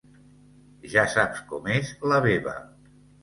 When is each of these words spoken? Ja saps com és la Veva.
Ja 0.93 1.03
saps 1.17 1.43
com 1.53 1.69
és 1.75 1.91
la 2.13 2.21
Veva. 2.29 2.57